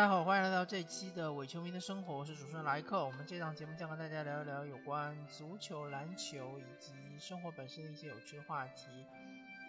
[0.00, 3.04] 大家好，欢迎来到这期的伪球迷的生活，我是主持人莱克。
[3.04, 8.86] 我们这档节目将和大家聊一聊有关足球、篮球以及生活本身的一些有趣的话题。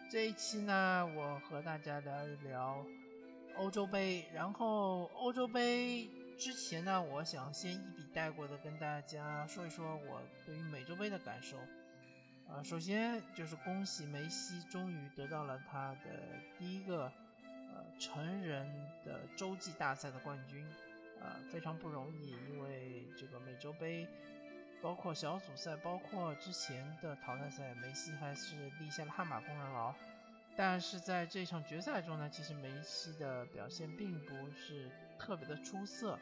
[0.09, 2.81] 这一期呢，我和大家聊一聊
[3.58, 4.25] 欧洲杯。
[4.34, 11.58] 然后欧洲杯之前呢，我想先一笔带过的跟大家说一说我对于美洲杯的感受。
[12.50, 16.23] 啊，首先就是恭喜梅西终于得到了他的
[16.58, 17.11] 第一个。
[17.73, 18.67] 呃，成人
[19.05, 20.66] 的洲际大赛的冠军，
[21.21, 24.07] 呃，非常不容易，因为这个美洲杯，
[24.81, 29.94] 包括小组赛，包括之前的淘汰赛，梅西还是立下了汗马功劳。
[30.55, 36.19] 但是在这场决赛中呢，其实梅西的表现并不是特别的出色，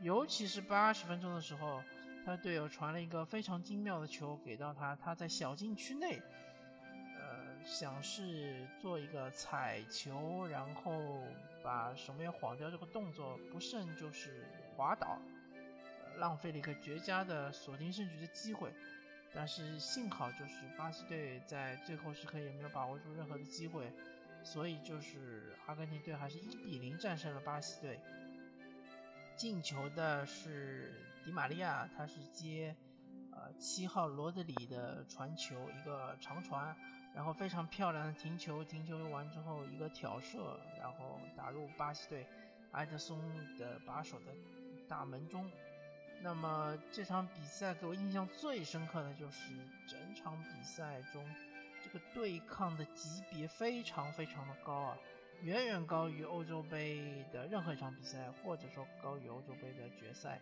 [0.00, 1.82] 尤其是八十分钟的时候，
[2.24, 6.20] 他队友传了一个非常精妙的球给到他，他在小禁区内。
[7.64, 11.22] 想是做一个踩球，然后
[11.62, 14.46] 把守门员晃掉这个动作，不慎就是
[14.76, 15.18] 滑倒，
[16.16, 18.72] 浪费了一个绝佳的锁定胜局的机会。
[19.34, 23.90] 但是幸好就是巴西队在最后时刻也没有把握住任何的机会，
[24.42, 27.98] 所以就是阿根廷队还是一比零战胜了巴西队。
[29.34, 30.92] 进球的是
[31.24, 32.76] 迪玛利亚，他是接
[33.30, 36.76] 呃七号罗德里的传球，一个长传。
[37.14, 42.26] 然后非常漂亮的停球，停球完之后一个挑射，然后打入巴西队
[42.72, 43.20] 埃德松
[43.58, 44.26] 的把手的
[44.88, 45.50] 大门中。
[46.22, 49.52] 那么这场比赛给我印象最深刻的就是
[49.86, 51.24] 整场比赛中
[51.82, 54.96] 这个对抗的级别非常非常的高啊，
[55.42, 60.40] 远远高于欧洲杯的任何一场比赛，或者说高于欧洲杯的决赛，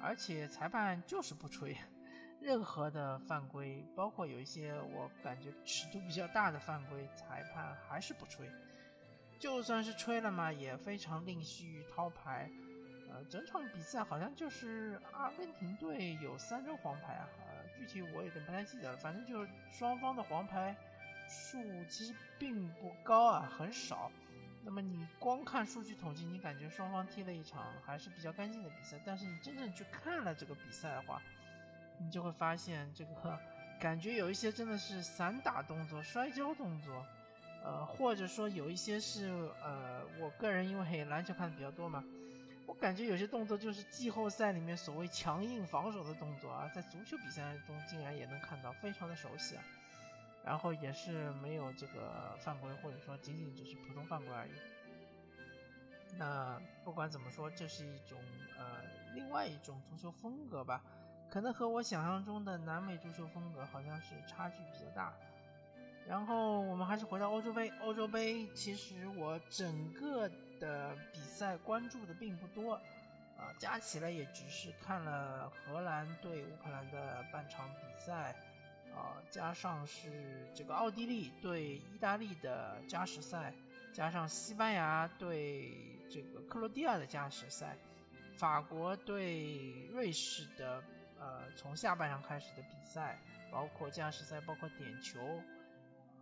[0.00, 1.76] 而且裁判就是不吹。
[2.40, 8.48] 任何的犯规，包括有一些我感觉尺度比较大的犯规，裁判还是不吹。
[9.38, 12.50] 就算是吹了嘛，也非常吝惜于掏牌。
[13.10, 18.98] 呃，整场比赛好像就是阿根廷队有三张黄牌啊，呃，具体我有点不太记得了。
[18.98, 20.76] 反正就是双方的黄牌
[21.26, 24.10] 数其实并不高啊，很少。
[24.64, 29.00] 那么你光看数据统计，你感觉双方踢了一场还是比较干净的比赛。
[29.06, 31.22] 但是你真正去看了这个比赛的话，
[31.98, 33.38] 你就会发现，这个
[33.78, 37.04] 感觉有一些真的是散打动作、摔跤动作，
[37.64, 42.02] 呃，或者说有一些是呃，我个人因为篮球看的比较多嘛，
[42.66, 49.62] 我感觉有些动作就是季后赛里面所谓强硬防守的动作啊，在足球比赛中竟然也能看到，非常的熟悉啊。
[50.44, 54.52] 然后也是没有这个犯规，或者说仅仅只是普通犯规而已。
[56.16, 58.18] 那不管怎么说，这是一种
[58.56, 58.82] 呃，
[59.14, 60.82] 另外一种足球风格吧。
[61.30, 65.12] 可能和我想象中的南美足球风格好像是差距比较大。
[66.06, 67.70] 然后我们还是回到欧洲杯。
[67.82, 70.26] 欧洲杯其实我整个
[70.58, 72.74] 的比赛关注的并不多，
[73.36, 78.34] 啊，加起来也只是看了荷兰对乌克兰的半场比赛，
[78.96, 83.52] 啊，加上是这个奥地利对意大利的加时赛，
[83.92, 87.76] 加上西班牙对这个克罗地亚的加时赛，
[88.38, 90.82] 法国对瑞士的。
[91.18, 93.18] 呃，从下半场开始的比赛，
[93.50, 95.18] 包括加时赛，包括点球，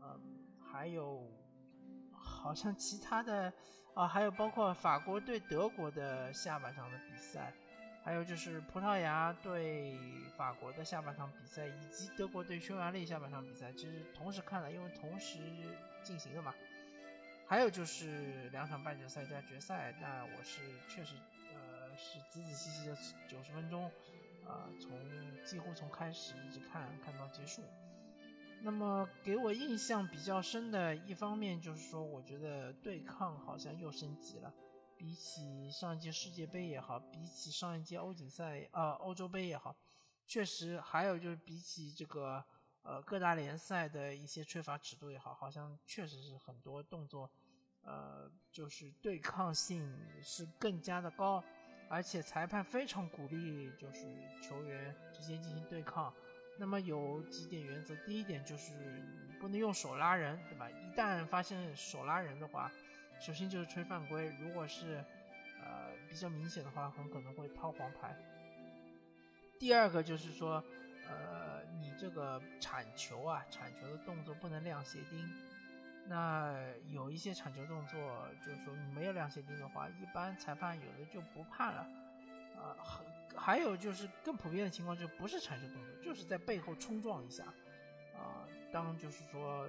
[0.01, 0.19] 呃，
[0.73, 1.23] 还有
[2.12, 3.53] 好像其他的
[3.95, 7.53] 啊，还有包括法国对德国的下半场的比赛，
[8.03, 9.99] 还有就是葡萄牙对
[10.37, 15.39] 法国的下半场比赛，以及德国对匈牙利下半场比赛，其实同时看了，因为同时
[16.03, 16.55] 进行的嘛。
[17.49, 21.15] 还有就是两场半决赛加决赛，那我是确实
[21.55, 22.97] 呃是仔仔细细的
[23.28, 23.89] 九十分钟。
[24.47, 24.97] 啊，从
[25.45, 27.62] 几乎从开始一直看看到结束，
[28.62, 34.53] 那么给我印象比较深的一方面就是说，我觉得对抗好像又升级了，
[34.97, 39.77] 比起上一届世界杯也好，比起上一届欧锦赛啊欧洲杯也好，
[40.27, 42.45] 确实还有就是比起这个
[42.83, 47.31] 呃各大联赛的一些吹罚尺度也好，好像确实是很多动作，
[47.83, 51.42] 呃，就是对抗性是更加的高。
[51.88, 54.06] 而且裁判非常鼓励，就是
[54.42, 56.12] 球员之间进行对抗。
[56.59, 58.72] 那么有几点原则，第一点就是
[59.38, 60.68] 不能用手拉人，对吧？
[60.71, 62.72] 一旦发现手拉人的话，
[63.21, 64.34] 首先就是吹犯规。
[64.41, 65.04] 如果是
[65.62, 68.16] 呃比较明显的话，很可能会掏黄牌。
[69.59, 70.65] 第二个就是说，
[71.09, 75.28] 呃，你这个铲球啊，铲球的动作不能亮鞋钉。
[76.08, 76.54] 那
[76.88, 81.80] 有一些铲球动作，就是说你没有两鞋钉的话，一般裁判有的就不判了，
[82.56, 87.44] 啊，还还有就是更普遍的情况，就不是铲球动作，就是在背后冲撞一下，
[88.14, 89.66] 啊，当就是说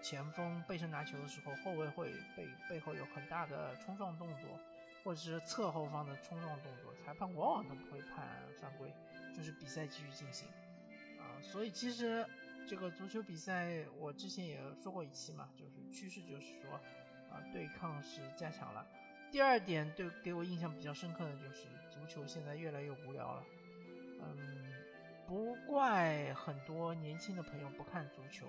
[0.00, 4.58] 前锋背身拿球的时候，后卫会背背后有很大的冲撞动作，
[5.04, 8.26] 或者是侧后方的冲撞动作，裁判往往都不会判
[8.60, 8.92] 犯规，
[9.36, 10.48] 就是比赛继续进行。
[11.18, 12.26] 啊，所以其实
[12.66, 16.74] 这个足球比赛，我之前也说过一期嘛，就是趋势就是说，
[17.30, 18.86] 啊，对抗是加强了。
[19.30, 23.44] 第二点，对给我印象比较深刻的就是足球现在越来越无聊了。
[24.20, 24.72] 嗯，
[25.26, 28.46] 不怪很多年轻的朋友不看足球，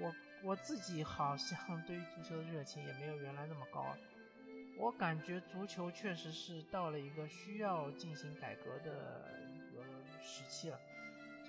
[0.00, 3.96] 我我自己好像对于足球的热情也没有原来那么高。
[4.78, 9.84] 我感觉足球确实是到了一个需要进行改革的一个
[10.22, 10.80] 时期了。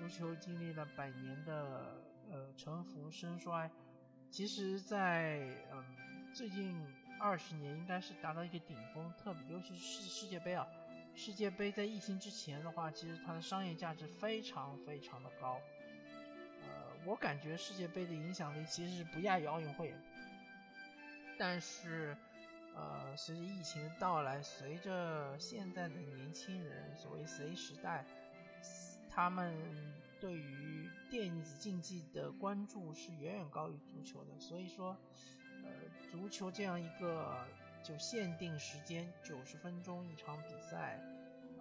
[0.03, 1.95] 足球经历了百年的
[2.29, 3.71] 呃沉浮盛衰，
[4.29, 5.39] 其实，在
[5.71, 5.81] 嗯
[6.33, 6.85] 最近
[7.21, 10.67] 二十年应该是达到一个顶峰，特别尤其是世世界杯啊，
[11.15, 15.57] 世界杯在疫情之前的话，其实它的商业价值非常非常的高。
[16.63, 19.95] 呃，我感觉世界杯的影响力其实是不亚于奥运会，
[21.39, 22.13] 但是
[22.75, 28.06] 呃随着疫情的到来，随着现在的年轻人所谓 “C 时代”。
[29.15, 29.54] 他们
[30.19, 34.98] 对于电子竞技的关注是远远高于足球的，所以说，
[35.63, 35.69] 呃，
[36.10, 37.45] 足球这样一个
[37.83, 41.00] 就限定时间九十分钟一场比赛，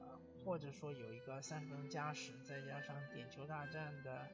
[0.00, 4.26] 呃，或者说有一个三十分钟加时，再加上点球大战的，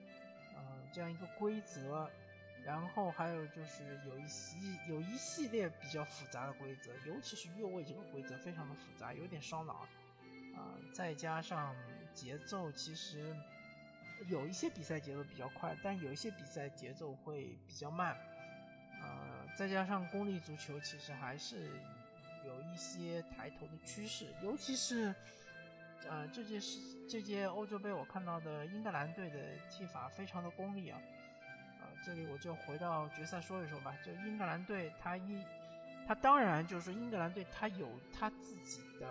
[0.55, 0.63] 呃，
[0.93, 2.09] 这样一个规则，
[2.65, 4.57] 然后还有就是有一系
[4.89, 9.89] 有一系列比较复杂的规则，尤其是越位这个规则非常的复杂，有点烧脑，
[10.55, 11.75] 啊，再加上。
[12.19, 13.33] 节奏其实
[14.27, 18.17] 有一些比赛节奏比较快，但有一些比赛节奏会比较慢。
[19.01, 21.71] 呃，再加上公立足球其实还是
[22.45, 25.15] 有一些抬头的趋势，尤其是
[26.09, 29.39] 呃这届世这届欧洲杯，我看到的英格兰队的
[29.71, 31.01] 踢法非常的功利啊。
[31.81, 33.97] 呃，这里我就回到决赛说一说吧。
[34.05, 35.41] 就英格兰队，他一
[36.05, 39.07] 他当然就是说英格兰队他有他自己的。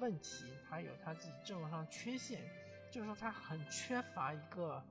[0.00, 2.40] 问题，他有他自己阵容上缺陷，
[2.90, 4.82] 就是说他很缺乏一个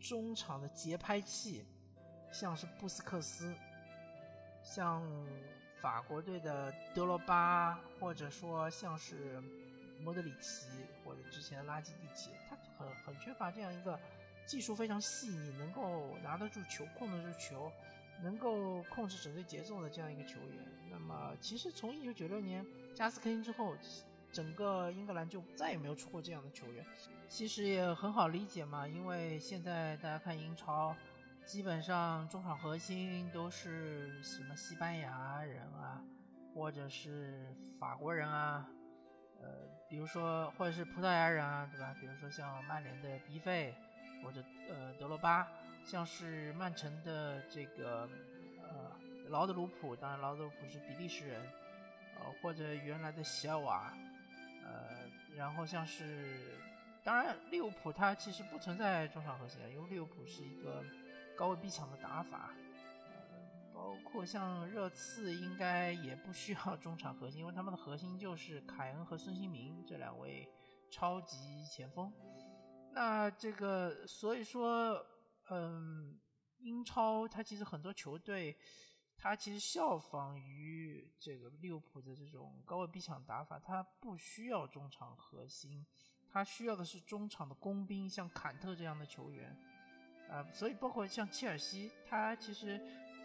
[0.00, 1.64] 中场的节拍器，
[2.32, 3.54] 像是布斯克斯，
[4.62, 5.02] 像
[5.78, 9.38] 法国队的德罗巴，或者说像是
[10.02, 10.68] 莫德里奇
[11.04, 14.00] 或者之前的拉基蒂奇，他很很缺乏这样一个
[14.46, 17.70] 技术非常细腻，能够拿得住球、控得住球，
[18.22, 20.66] 能够控制整队节奏的这样一个球员。
[20.90, 23.76] 那么，其实从一九九六年加斯科因之后。
[24.36, 26.84] 整个英格兰就再也没有出过这样的球员，
[27.26, 30.94] 其实也很好理解嘛，因为现在大家看英超，
[31.46, 36.04] 基本上中场核心都是什么西班牙人啊，
[36.54, 37.46] 或者是
[37.80, 38.68] 法国人啊，
[39.40, 39.48] 呃，
[39.88, 41.96] 比如说或者是葡萄牙人啊，对吧？
[41.98, 43.74] 比如说像曼联的迪费，
[44.22, 45.48] 或者呃德罗巴，
[45.82, 48.06] 像是曼城的这个
[48.62, 48.92] 呃
[49.30, 51.40] 劳德鲁普，当然劳德鲁普是比利时人，
[52.18, 53.96] 呃或者原来的席尔瓦。
[54.66, 56.58] 呃，然后像是，
[57.04, 60.84] 当然利物浦它其实不存在中场核心，因为利物浦是一个
[61.36, 62.52] 高位逼抢的打法。
[63.72, 70.48] 包括像热刺应该也不需要中场核心，因为他们的核心就是凯恩和孙兴民这两位
[70.90, 72.10] 超级前锋。
[72.92, 75.04] 那这个所以说，
[75.50, 76.18] 嗯，
[76.58, 78.56] 英超它其实很多球队。
[79.18, 85.84] 他其实效仿于这个利物浦的这种高位逼抢打法，他不需要中场核心，
[86.30, 89.56] 他需要的是中场的工兵，像坎特这样的球员，
[90.30, 92.80] 啊，所以包括像切尔西，他其实，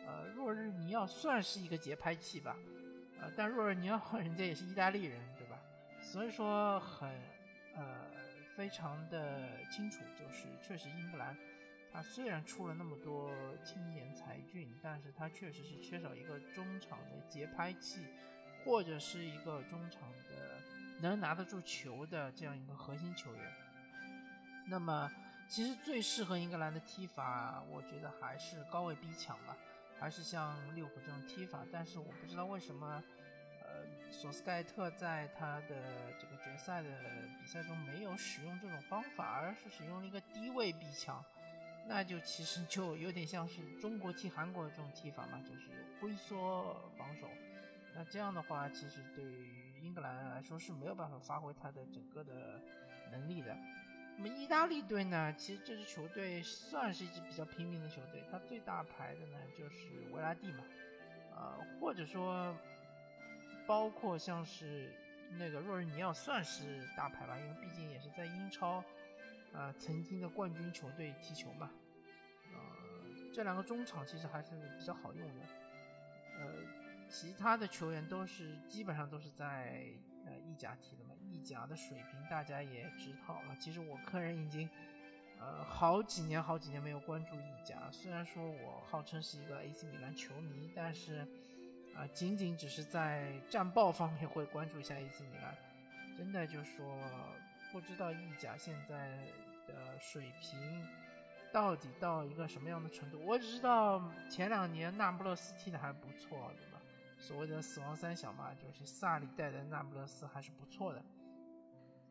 [0.08, 2.56] 呃，若日尼奥算是一个节拍器吧，
[3.20, 5.60] 呃，但若日尼奥 人家也是意大利人，对吧？
[6.02, 7.10] 所以说很，
[7.76, 8.10] 呃，
[8.56, 11.38] 非常的清楚，就是确实英格兰。
[11.94, 13.32] 他虽然出了那么多
[13.66, 18.06] 青年才俊，但是他确实是缺少一个中场的节拍器，
[18.64, 20.62] 或者是一个中场的
[21.02, 23.54] 能拿得住球的这样一个核心球员。
[24.68, 25.12] 那么，
[25.50, 29.58] 其实最适合英格兰的踢法，我觉得还是高位逼抢吧，
[30.00, 31.66] 还是像利物浦这种踢法。
[31.72, 33.04] 但是我不知道为什么，
[33.64, 36.90] 呃，索斯盖特在他的这个决赛的
[37.42, 41.22] 比赛中没有使用这种方法，而是使用了一个低位逼抢。
[41.88, 45.68] 那就其实就有点像是中国踢韩国的这种踢法嘛，就是
[46.00, 47.28] 龟缩防守。
[47.94, 52.62] 那这样的话，其实对于英格兰来说是没有办法发挥他的整个的
[53.12, 53.58] 能力的。
[54.18, 60.64] 那么意大利队呢，其实这支球队算是一支比较平民的球队，它最大牌的呢就是维拉蒂嘛，
[61.36, 62.56] 呃，或者说
[63.68, 64.94] 包括像是
[65.38, 68.84] 那个若日尼奥算是大牌吧，因为毕竟也是在英超。
[69.54, 71.70] 啊，曾经的冠军球队踢球嘛，
[72.54, 72.60] 呃，
[73.34, 75.46] 这两个中场其实还是比较好用的，
[76.40, 76.54] 呃，
[77.10, 79.86] 其他的球员都是基本上都是在
[80.26, 83.56] 呃意甲踢的嘛，意甲的水平大家也知道啊。
[83.60, 84.70] 其实我个人已经
[85.40, 91.28] 呃好几年好几年没有关注意甲，虽然说我号称是一个 AC 米兰球迷，但是
[91.94, 95.58] 啊仅仅只是在战报方面会关注一下 AC 米兰，
[96.18, 96.96] 真的就说
[97.72, 99.18] 不知道意甲现在
[99.68, 100.88] 的水平。
[101.54, 103.20] 到底到一个什么样的程度？
[103.26, 106.82] 我只知道前两年那不勒斯踢的还不错，对吧？
[107.20, 111.04] 所谓的“死亡三小”嘛，就是萨里带的那不勒斯还是不错的。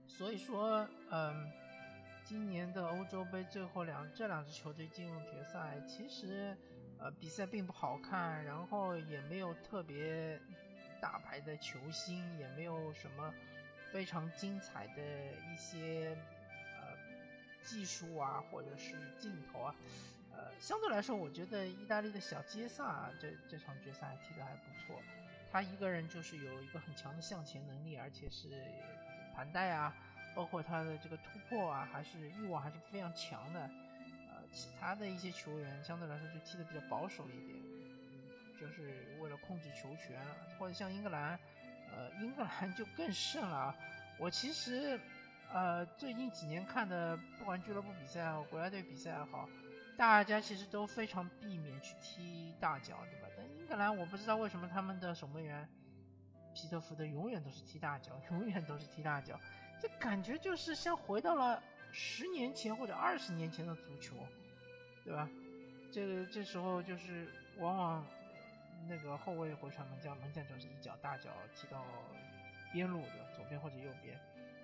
[0.06, 1.50] 所以说，嗯，
[2.22, 6.54] 今年的欧洲杯最后两这两支球队进入决赛，其实
[6.98, 10.38] 呃比赛并不好看，然后也没有特别
[11.00, 13.32] 大牌的球星，也没有什么
[13.92, 15.02] 非常精彩的
[15.52, 16.16] 一些
[16.80, 16.98] 呃。
[17.62, 19.74] 技术啊，或者是镜头啊，
[20.32, 24.98] 呃，相对来说，我觉得意大利的小杰萨这这场决赛踢得还不错。
[25.52, 28.48] 他一个人就是有一个很强的向前能力，而且是
[29.36, 29.94] 盘带啊，
[30.34, 33.60] 包括他的这个突破啊，还是欲望还是非常强的。
[33.60, 37.58] 呃，其他的一些球员相对来说就踢得比较保守一点，
[38.58, 40.18] 就是为了控制球权，
[40.58, 41.38] 或者像英格兰，
[41.94, 43.74] 呃，英格兰就更甚了。
[44.18, 44.98] 我其实。
[45.52, 49.48] 呃，最近几年看的，不管俱乐部比赛也好，国家队比赛也好，
[49.96, 53.26] 大家其实都非常避免去踢大脚，对吧？
[53.36, 55.68] 但英格兰，我不知道为什么他们的守门员
[56.54, 59.40] 皮特福德永远都是踢大脚，永远都是踢大脚，
[59.82, 64.14] 这感觉就是像回到了十年前或者二十年前的足球，
[65.04, 65.28] 对吧？
[65.90, 67.28] 这个这时候就是
[67.58, 68.06] 往往
[68.88, 71.84] 那个后卫回传门将，门将就是一脚大脚踢到
[72.72, 74.18] 边路的左边或者右边。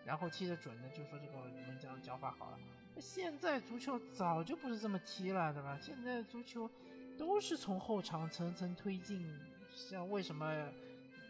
[0.05, 2.59] 然后踢得准的，就说这个门将脚法好了。
[3.01, 5.77] 现在足球早就不是这么踢了，对吧？
[5.83, 6.71] 现在足球
[7.19, 9.29] 都是从后场层层推进。
[9.75, 10.71] 像为什么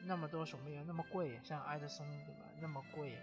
[0.04, 1.40] 那么多守门员那么贵？
[1.42, 2.42] 像埃德松，对吧？
[2.60, 3.18] 那么贵，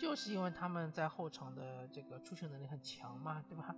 [0.00, 3.74] 就是因为他们在后场的这个出球能力很强嘛，对吧？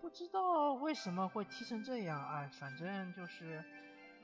[0.00, 3.64] 不知道为什么会踢成这样，哎，反正就是。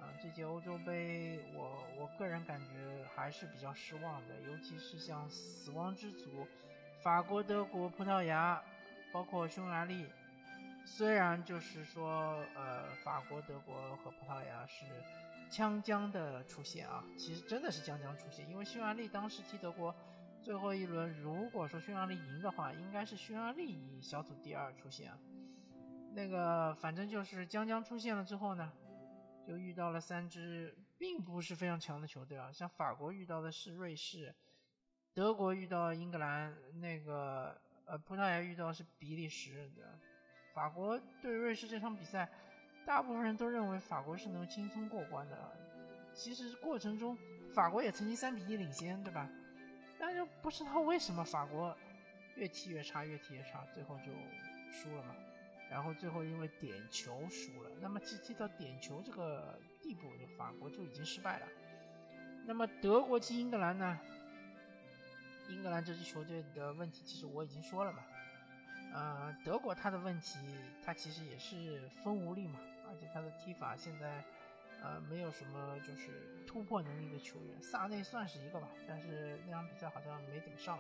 [0.01, 6.47] 啊，这届欧洲杯，我我个人感觉还是比较失望的，尤其是像死亡之组，
[7.01, 8.61] 法国、德国、葡萄牙，
[9.13, 10.07] 包括匈牙利。
[10.85, 14.85] 虽然就是说，呃，法国、德国和葡萄牙是
[15.49, 19.95] 将将的出现啊，其实真的是将将出现，因为匈牙利当时踢德国
[20.43, 25.11] 最后一轮，如果说匈牙利赢的话，应该是匈牙利以小组第二出现。
[26.15, 28.73] 那个反正就是将将出现了之后呢。
[29.47, 34.35] 就遇到了三支并不是非常强的球队啊，像法国遇到的是瑞士，
[35.13, 37.55] 德国遇到英格兰，那个
[37.85, 39.71] 呃葡萄牙遇到是比利时。
[40.55, 42.27] 法国对瑞士这场比赛，
[42.87, 45.37] 大部分人都认为法国是能轻松过关的。
[46.15, 47.15] 其实过程中
[47.53, 49.29] 法国也曾经三比一领先，对吧？
[49.99, 51.77] 但是不知道为什么法国
[52.37, 54.05] 越踢越差，越踢越差，最后就
[54.73, 55.15] 输了嘛。
[55.71, 61.47] 然后最后因为点球输了，那么踢踢到点球这个地步，就法国就已经失败了。
[62.47, 63.99] 那么德国踢英格兰呢？
[65.49, 68.05] 英格兰这支球队的问题其实我已经说了嘛。
[68.93, 70.39] 呃，德国他的问题，
[70.85, 74.23] 他其实也是锋无力嘛，而且他的踢法现在
[74.83, 77.61] 呃没有什么就是突破能力的球员。
[77.61, 80.79] 萨内算是一个吧，但是那场比赛好像没怎么上，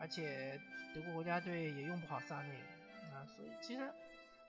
[0.00, 0.58] 而且
[0.94, 2.58] 德国国家队也用不好萨内。
[3.16, 3.90] 啊，所以其实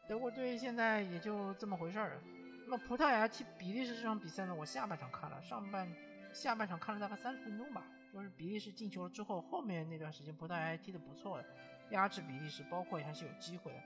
[0.08, 2.20] 德国队现在也就这么回事儿。
[2.66, 5.90] 那么葡萄牙踢比利时这场比赛呢，我下半场看了，上半
[6.34, 7.84] 下半场看了大概三十分钟吧。
[8.14, 11.46] 就是比利时进球了之后，后面那段时间葡萄牙踢得不错的，
[11.92, 13.78] 压制比利时，包括还是有机会的。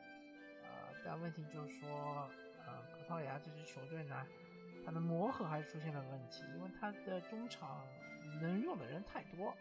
[0.64, 0.70] 呃，
[1.04, 2.30] 但问题就是说，
[2.66, 4.26] 呃，葡萄牙这支球队呢，
[4.86, 7.84] 它的磨合还是出现了问题，因为他的中场
[8.40, 9.54] 能用的人太多。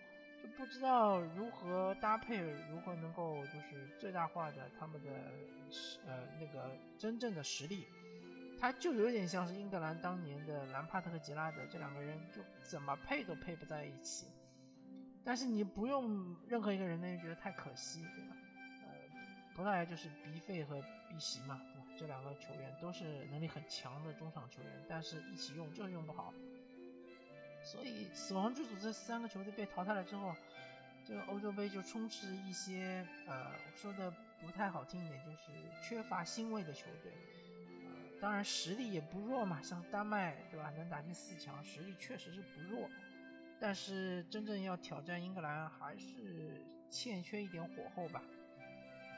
[0.42, 5.08] 就不知道如何搭配，如何能够就是最大化的他们的
[5.70, 7.86] 实呃那个真正的实力，
[8.58, 14.26] 他就有点像是英格兰当年的兰帕特和吉拉德这两个人，就怎么配都配不在一起。
[15.22, 18.36] 但是你不用任何一个人呢，又觉得太可惜，对吧？
[18.86, 20.80] 呃，葡萄牙就是 B 费和
[21.10, 21.86] B 席嘛，对吧？
[21.98, 26.32] 这两个球员都是能力很强的中场球员，但是一起用就是用不好。
[27.62, 30.34] 所以，死亡之组这三个球队被淘汰了之后，
[31.04, 35.52] 这个欧洲杯就充斥一些呃，说的不太好听一点，就是
[35.82, 37.12] 缺乏腥味的球队。
[38.20, 42.88] 当然实力也不弱嘛，像丹麦对吧，能打进四强，实力确实是不弱。
[43.58, 48.22] 但是真正要挑战英格兰，还是欠缺一点火候吧。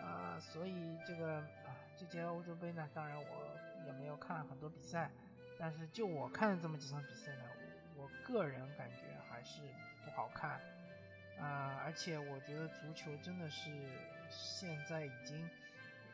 [0.02, 3.56] 啊，所以这个啊，这届欧洲杯呢，当然我
[3.87, 5.11] 也没有看很多比赛。
[5.58, 7.44] 但是就我看了这么几场比赛呢，
[7.96, 9.61] 我个人感觉还是
[10.04, 10.61] 不好看
[11.38, 13.70] 啊，而且我觉得足球真的是
[14.30, 15.49] 现在已经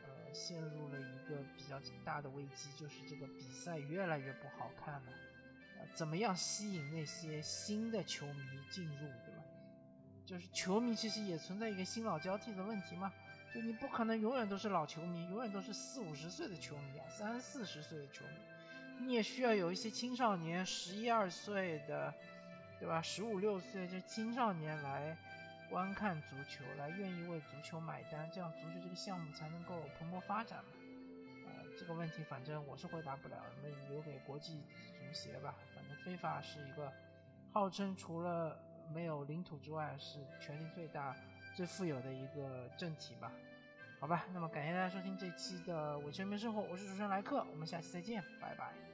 [0.03, 5.11] 呃陷入了一个比较大的危机，就是这个比赛越来越不好看了。
[5.79, 9.43] 呃怎么样吸引那些新的球迷进入，对吧？
[10.25, 13.11] 就是球迷其实也存在一个新老交替的问题嘛，
[13.53, 18.33] 就你不可能永远都是老球迷，永远都是四五十岁的球迷啊，三四十岁的球迷，
[18.99, 22.13] 你也需要有一些青少年，十一二岁的，
[22.79, 23.01] 对吧？
[23.01, 25.17] 十五六岁这青少年来
[25.69, 30.71] 观看足球，来愿意为足球买单，这样足球这个项目才能够蓬勃发展嘛。
[31.77, 34.65] 这个问题反正我是回答不了，我们留给国际
[34.97, 35.55] 足协吧。
[35.73, 36.91] 反正非法是一个
[37.53, 38.59] 号称除了
[38.93, 41.15] 没有领土之外是权力最大、
[41.55, 43.31] 最富有的一个政体吧。
[43.97, 48.88] 好吧，那么感谢大家收听这期的伪球迷生活，我是主持人莱克，我们下期再见，拜拜。